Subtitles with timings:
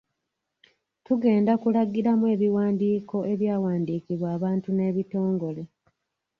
[1.05, 5.63] Tugenda kulagiramu ebiwandiiko ebyawandiikibwa abantu n’ebitongole.